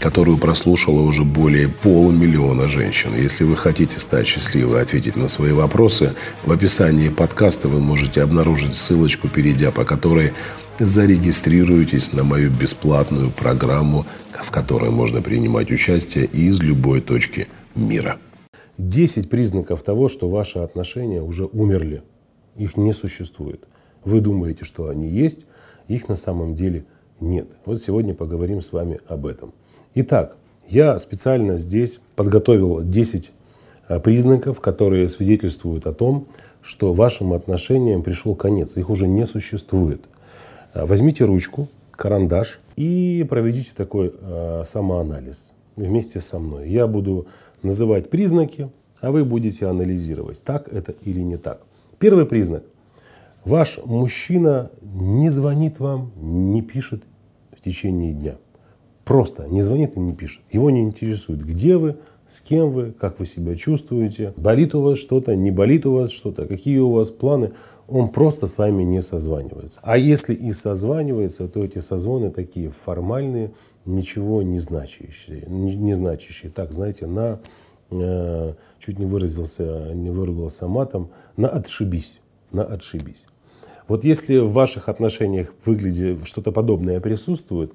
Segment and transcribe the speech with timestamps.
[0.00, 3.14] которую прослушало уже более полумиллиона женщин.
[3.14, 8.22] Если вы хотите стать счастливой и ответить на свои вопросы, в описании подкаста вы можете
[8.22, 10.32] обнаружить ссылочку, перейдя по которой
[10.78, 14.06] зарегистрируйтесь на мою бесплатную программу,
[14.42, 18.18] в которой можно принимать участие из любой точки мира.
[18.78, 22.02] 10 признаков того, что ваши отношения уже умерли.
[22.56, 23.64] Их не существует.
[24.02, 25.46] Вы думаете, что они есть,
[25.88, 26.86] их на самом деле
[27.20, 27.50] нет.
[27.66, 29.52] Вот сегодня поговорим с вами об этом.
[29.92, 30.36] Итак,
[30.68, 33.32] я специально здесь подготовил 10
[33.88, 36.28] э, признаков, которые свидетельствуют о том,
[36.62, 40.02] что вашим отношениям пришел конец, их уже не существует.
[40.74, 46.68] Э, возьмите ручку, карандаш и проведите такой э, самоанализ вместе со мной.
[46.68, 47.26] Я буду
[47.64, 48.70] называть признаки,
[49.00, 51.62] а вы будете анализировать, так это или не так.
[51.98, 52.62] Первый признак.
[53.44, 57.02] Ваш мужчина не звонит вам, не пишет
[57.50, 58.36] в течение дня.
[59.10, 60.40] Просто не звонит и не пишет.
[60.52, 61.96] Его не интересует, где вы,
[62.28, 66.12] с кем вы, как вы себя чувствуете, болит у вас что-то, не болит у вас
[66.12, 67.50] что-то, какие у вас планы.
[67.88, 69.80] Он просто с вами не созванивается.
[69.82, 73.50] А если и созванивается, то эти созвоны такие формальные,
[73.84, 75.44] ничего не значащие.
[75.48, 76.52] Не значащие.
[76.52, 77.40] Так, знаете, на,
[77.90, 82.20] э, чуть не выразился, не выругался матом, на отшибись.
[82.52, 83.26] На отшибись.
[83.88, 87.72] Вот если в ваших отношениях выглядит что-то подобное присутствует,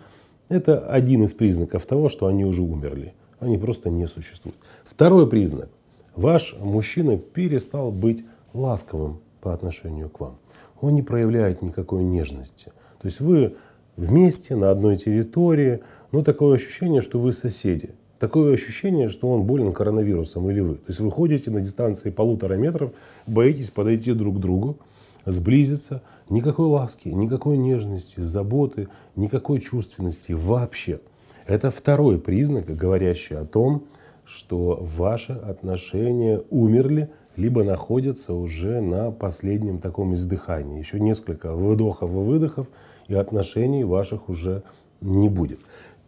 [0.50, 3.14] это один из признаков того, что они уже умерли.
[3.40, 4.58] Они просто не существуют.
[4.84, 5.70] Второй признак.
[6.16, 10.38] Ваш мужчина перестал быть ласковым по отношению к вам.
[10.82, 12.72] Он не проявляет никакой нежности.
[13.02, 13.56] То есть вы
[13.98, 17.92] вместе на одной территории, но такое ощущение, что вы соседи.
[18.20, 20.76] Такое ощущение, что он болен коронавирусом или вы.
[20.76, 22.92] То есть вы ходите на дистанции полутора метров,
[23.28, 24.78] боитесь подойти друг к другу,
[25.26, 26.02] сблизиться.
[26.30, 31.00] Никакой ласки, никакой нежности, заботы, никакой чувственности вообще.
[31.46, 33.86] Это второй признак, говорящий о том,
[34.26, 40.80] что ваши отношения умерли, либо находятся уже на последнем таком издыхании.
[40.80, 42.68] Еще несколько выдохов и выдохов,
[43.08, 44.64] и отношений ваших уже
[45.02, 45.60] не будет.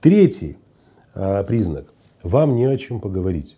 [0.02, 0.58] Третий
[1.14, 1.94] а, признак.
[2.24, 3.58] Вам не о чем поговорить.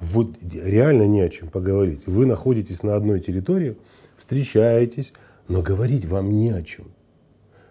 [0.00, 2.06] Вот реально не о чем поговорить.
[2.06, 3.76] Вы находитесь на одной территории,
[4.18, 5.12] встречаетесь,
[5.48, 6.86] но говорить вам не о чем.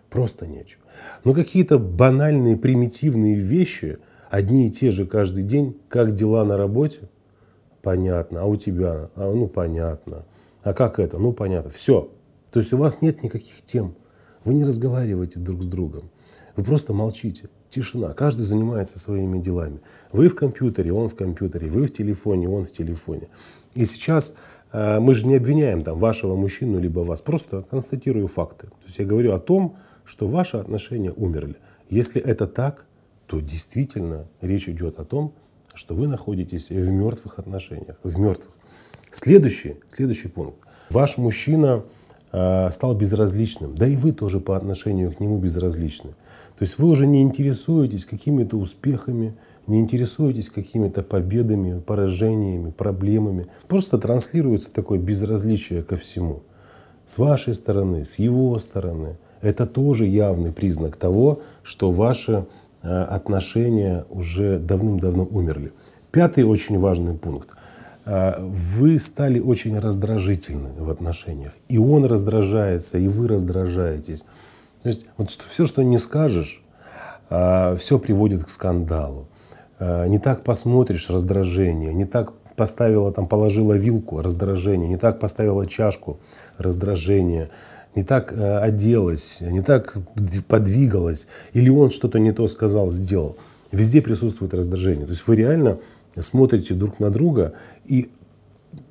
[0.10, 0.80] Просто не о чем.
[1.24, 4.00] Но какие-то банальные, примитивные вещи,
[4.30, 7.10] одни и те же каждый день, как дела на работе,
[7.82, 10.26] понятно, а у тебя, а, ну понятно,
[10.64, 12.12] а как это, ну понятно, все.
[12.52, 13.96] То есть у вас нет никаких тем,
[14.44, 16.10] вы не разговариваете друг с другом,
[16.56, 19.82] вы просто молчите, тишина, каждый занимается своими делами.
[20.12, 23.28] Вы в компьютере, он в компьютере, вы в телефоне, он в телефоне.
[23.76, 24.36] И сейчас
[25.00, 28.68] мы же не обвиняем там вашего мужчину либо вас, просто констатирую факты.
[28.68, 31.56] То есть я говорю о том, что ваши отношения умерли.
[31.90, 32.86] Если это так,
[33.28, 35.34] то действительно речь идет о том,
[35.74, 38.54] что вы находитесь в мертвых отношениях, в мертвых.
[39.12, 40.60] Следующий, следующий пункт.
[40.90, 41.84] Ваш мужчина
[42.32, 46.12] э, стал безразличным, да и вы тоже по отношению к нему безразличны.
[46.58, 49.36] То есть вы уже не интересуетесь какими-то успехами,
[49.68, 53.48] не интересуетесь какими-то победами, поражениями, проблемами.
[53.68, 56.44] Просто транслируется такое безразличие ко всему.
[57.06, 59.18] С вашей стороны, с его стороны.
[59.42, 62.46] Это тоже явный признак того, что ваши
[62.82, 65.74] э, отношения уже давным-давно умерли.
[66.12, 67.50] Пятый очень важный пункт.
[68.06, 71.54] Э, вы стали очень раздражительны в отношениях.
[71.70, 74.24] И он раздражается, и вы раздражаетесь.
[74.82, 76.64] То есть вот все, что не скажешь,
[77.30, 79.28] э, все приводит к скандалу.
[79.80, 85.66] Э, не так посмотришь, раздражение, не так поставила, там, положила вилку, раздражение, не так поставила
[85.66, 86.20] чашку,
[86.58, 87.50] раздражение,
[87.96, 89.98] не так э, оделась, не так
[90.48, 93.38] подвигалась, или он что-то не то сказал, сделал.
[93.72, 95.06] Везде присутствует раздражение.
[95.06, 95.78] То есть вы реально
[96.20, 97.54] смотрите друг на друга,
[97.86, 98.10] и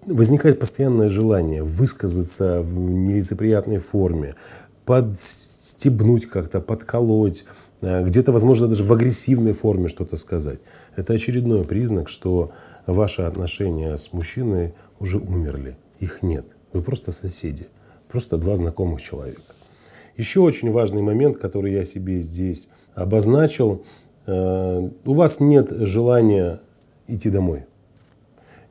[0.06, 4.34] возникает постоянное желание высказаться в нелицеприятной форме,
[4.84, 7.44] подстебнуть как-то, подколоть,
[7.82, 10.60] где-то, возможно, даже в агрессивной форме что-то сказать.
[10.96, 12.52] Это очередной признак, что
[12.86, 15.76] ваши отношения с мужчиной уже умерли.
[16.00, 16.46] Их нет.
[16.72, 17.68] Вы просто соседи,
[18.08, 19.40] просто два знакомых человека.
[20.16, 23.84] Еще очень важный момент, который я себе здесь обозначил.
[24.26, 26.60] Э, у вас нет желания
[27.06, 27.66] идти домой.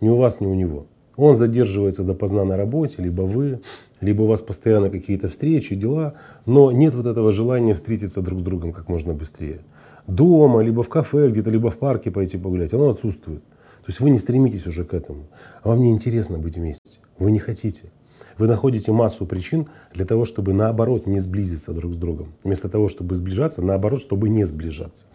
[0.02, 0.88] Ни у вас, ни у него.
[1.18, 3.62] Он задерживается допоздна на работе, либо вы,
[4.02, 6.16] либо у вас постоянно какие-то встречи, дела,
[6.46, 9.62] но нет вот этого желания встретиться друг с другом как можно быстрее.
[10.08, 13.44] Дома, либо в кафе где-то, либо в парке пойти погулять, оно отсутствует.
[13.86, 15.28] То есть вы не стремитесь уже к этому.
[15.64, 17.00] А вам не интересно быть вместе.
[17.18, 17.92] Вы не хотите.
[18.38, 22.34] Вы находите массу причин для того, чтобы наоборот не сблизиться друг с другом.
[22.44, 25.06] Вместо того, чтобы сближаться, наоборот, чтобы не сближаться.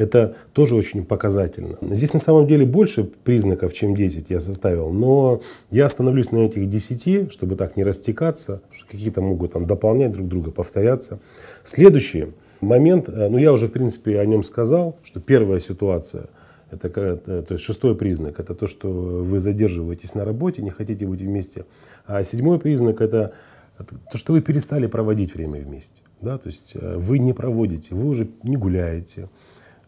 [0.00, 1.76] Это тоже очень показательно.
[1.82, 6.68] Здесь на самом деле больше признаков, чем 10 я составил, но я остановлюсь на этих
[6.68, 11.20] 10, чтобы так не растекаться, что какие-то могут там дополнять друг друга, повторяться.
[11.64, 12.28] Следующий
[12.62, 16.26] момент, э, ну я уже в принципе о нем сказал, что первая ситуация–
[16.70, 21.20] это то есть шестой признак– это то, что вы задерживаетесь на работе, не хотите быть
[21.20, 21.66] вместе.
[22.06, 23.32] А седьмой признак– это
[24.10, 26.00] то, что вы перестали проводить время вместе.
[26.22, 26.38] Да?
[26.38, 29.28] То есть э, вы не проводите, вы уже не гуляете,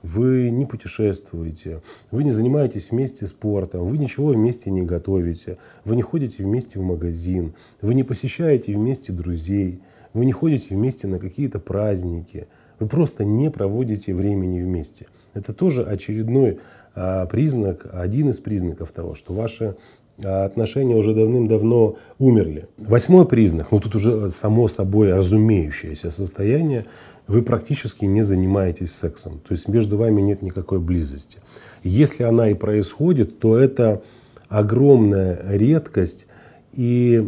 [0.03, 6.03] вы не путешествуете, вы не занимаетесь вместе спортом, вы ничего вместе не готовите, вы не
[6.03, 9.81] ходите вместе в магазин, вы не посещаете вместе друзей,
[10.13, 15.07] вы не ходите вместе на какие-то праздники, вы просто не проводите времени вместе.
[15.35, 16.59] Это тоже очередной
[16.95, 19.77] а, признак, один из признаков того, что ваши
[20.23, 22.69] а, отношения уже давным-давно умерли.
[22.77, 26.87] Восьмой признак, ну тут уже само собой разумеющееся состояние,
[27.27, 29.41] вы практически не занимаетесь сексом.
[29.47, 31.39] То есть между вами нет никакой близости.
[31.83, 34.03] Если она и происходит, то это
[34.49, 36.27] огромная редкость.
[36.75, 37.23] И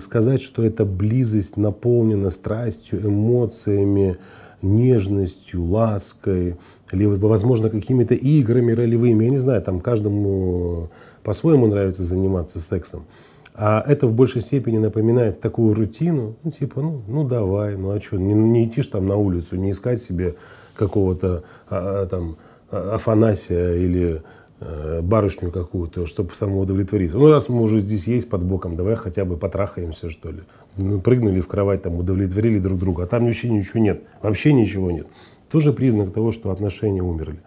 [0.00, 4.16] сказать, что эта близость наполнена страстью, эмоциями,
[4.62, 6.56] нежностью, лаской,
[6.90, 9.24] либо, возможно, какими-то играми ролевыми.
[9.24, 10.90] Я не знаю, там каждому
[11.24, 13.04] по-своему нравится заниматься сексом.
[13.54, 18.00] А это в большей степени напоминает такую рутину, ну типа, ну, ну давай, ну а
[18.00, 20.34] что, не, не идти ж там на улицу, не искать себе
[20.74, 22.36] какого-то а, а там
[22.70, 24.22] а, Афанасия или
[24.58, 27.16] э, барышню какую-то, чтобы самоудовлетвориться.
[27.16, 30.40] Ну раз мы уже здесь есть под боком, давай хотя бы потрахаемся что ли.
[30.76, 34.90] Ну, прыгнули в кровать, там удовлетворили друг друга, а там вообще ничего нет, вообще ничего
[34.90, 35.06] нет.
[35.48, 37.38] Тоже признак того, что отношения умерли.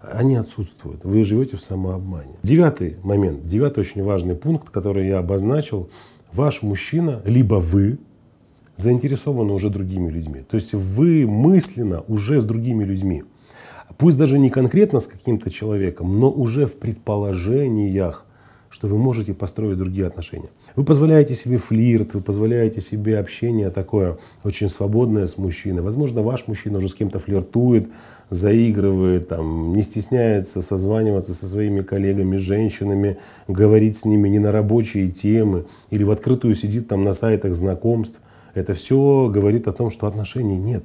[0.00, 1.04] Они отсутствуют.
[1.04, 2.36] Вы живете в самообмане.
[2.42, 5.90] Девятый момент, девятый очень важный пункт, который я обозначил.
[6.32, 7.98] Ваш мужчина, либо вы,
[8.76, 10.44] заинтересованы уже другими людьми.
[10.48, 13.24] То есть вы мысленно уже с другими людьми.
[13.96, 18.24] Пусть даже не конкретно с каким-то человеком, но уже в предположениях
[18.70, 20.50] что вы можете построить другие отношения.
[20.76, 25.82] Вы позволяете себе флирт, вы позволяете себе общение такое очень свободное с мужчиной.
[25.82, 27.88] Возможно, ваш мужчина уже с кем-то флиртует,
[28.30, 35.10] заигрывает, там, не стесняется созваниваться со своими коллегами, женщинами, говорить с ними не на рабочие
[35.10, 38.20] темы или в открытую сидит там на сайтах знакомств.
[38.54, 40.84] Это все говорит о том, что отношений нет.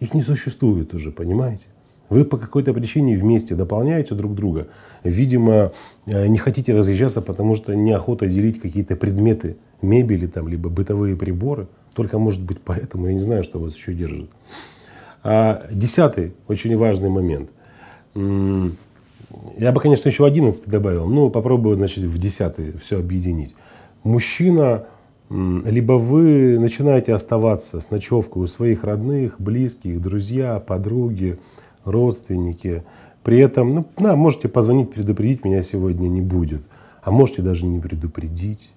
[0.00, 1.68] Их не существует уже, понимаете?
[2.08, 4.68] Вы по какой-то причине вместе дополняете друг друга.
[5.02, 5.72] Видимо,
[6.06, 11.66] э, не хотите разъезжаться, потому что неохота делить какие-то предметы, мебели там, либо бытовые приборы.
[11.94, 14.30] Только может быть поэтому, я не знаю, что вас еще держит.
[15.24, 17.50] А десятый, очень важный момент.
[18.14, 23.54] Я бы, конечно, еще одиннадцатый добавил, но попробую, значит, в десятый все объединить.
[24.04, 24.84] Мужчина,
[25.28, 31.38] либо вы начинаете оставаться с ночевкой у своих родных, близких, друзья, подруги,
[31.86, 32.84] родственники.
[33.22, 36.62] При этом, ну, да, можете позвонить, предупредить, меня сегодня не будет.
[37.02, 38.72] А можете даже не предупредить.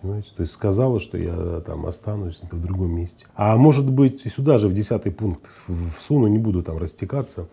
[0.00, 0.30] Понимаете?
[0.36, 3.26] То есть сказала, что я там останусь в другом месте.
[3.34, 5.50] А может быть, и сюда же в десятый пункт
[5.98, 7.48] всуну, не буду там растекаться.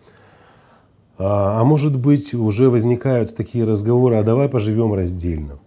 [1.18, 5.58] А, а может быть, уже возникают такие разговоры, а давай поживем раздельно.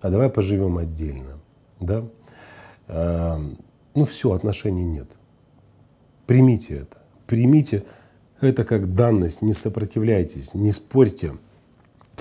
[0.00, 1.38] А давай поживем отдельно.
[1.80, 2.04] Да?
[2.88, 3.40] А,
[3.94, 5.08] ну все, отношений нет.
[6.26, 6.98] Примите это.
[7.26, 7.84] Примите
[8.46, 11.36] это как данность, не сопротивляйтесь, не спорьте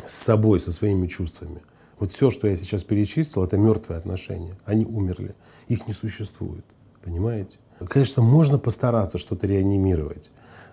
[0.05, 1.61] с собой, со своими чувствами.
[1.99, 4.57] Вот все, что я сейчас перечислил, это мертвые отношения.
[4.65, 5.35] Они умерли.
[5.67, 6.65] Их не существует.
[7.03, 7.59] Понимаете?
[7.87, 10.31] Конечно, можно постараться что-то реанимировать.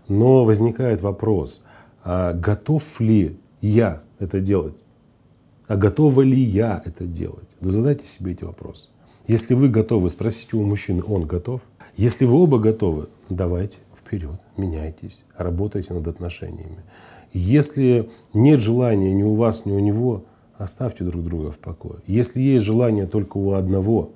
[0.08, 1.64] Но возникает вопрос,
[2.02, 4.82] а готов ли я это делать?
[5.66, 7.48] А готова ли я это делать?
[7.60, 8.88] Вы задайте себе эти вопросы.
[9.26, 11.60] Если вы готовы, спросите у мужчины, он готов.
[11.96, 13.78] Если вы оба готовы, давайте
[14.08, 16.78] вперед, меняйтесь, работайте над отношениями.
[17.34, 20.24] Если нет желания ни у вас, ни у него,
[20.56, 22.00] оставьте друг друга в покое.
[22.06, 24.12] Если есть желание только у одного,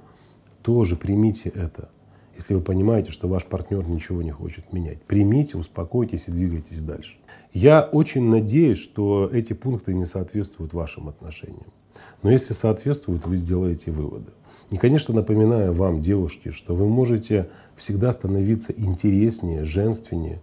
[0.63, 1.91] тоже примите это.
[2.35, 7.17] Если вы понимаете, что ваш партнер ничего не хочет менять, примите, успокойтесь и двигайтесь дальше.
[7.53, 11.67] Я очень надеюсь, что эти пункты не соответствуют вашим отношениям.
[12.23, 14.33] Но если соответствуют, вы сделаете выводы.
[14.73, 20.41] И, конечно, напоминаю вам, девушки, что вы можете всегда становиться интереснее, женственнее,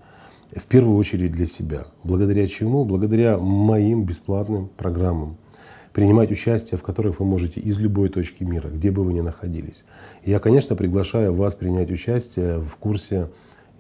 [0.56, 1.88] в первую очередь для себя.
[2.04, 2.86] Благодаря чему?
[2.86, 5.38] Благодаря моим бесплатным программам.
[5.94, 9.84] принимать участие в которых вы можете из любой точки мира, где бы вы ни находились.
[10.24, 13.30] Я, конечно, приглашаю вас принять участие в курсе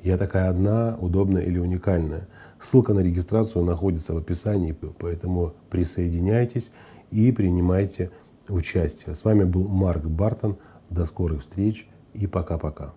[0.01, 2.27] «Я такая одна, удобная или уникальная».
[2.59, 6.71] Ссылка на регистрацию находится в описании, поэтому присоединяйтесь
[7.11, 8.09] и принимайте
[8.53, 9.15] участие.
[9.15, 10.57] С вами был Марк Бартон.
[10.89, 12.93] До скорых встреч и пока-пока.